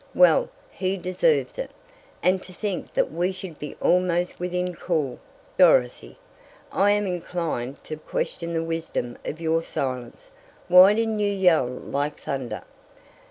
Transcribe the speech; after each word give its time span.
"Well, 0.15 0.49
he 0.71 0.97
deserves 0.97 1.59
it! 1.59 1.69
And 2.23 2.41
to 2.41 2.51
think 2.51 2.95
that 2.95 3.11
we 3.11 3.31
should 3.31 3.59
be 3.59 3.75
almost 3.79 4.39
within 4.39 4.73
call! 4.73 5.19
Dorothy, 5.59 6.17
I 6.71 6.89
am 6.89 7.05
inclined 7.05 7.83
to 7.83 7.97
question 7.97 8.53
the 8.55 8.63
wisdom 8.63 9.19
of 9.23 9.39
your 9.39 9.61
silence. 9.61 10.31
Why 10.67 10.95
didn't 10.95 11.19
you 11.19 11.31
yell 11.31 11.67
like 11.67 12.19
thunder?" 12.19 12.63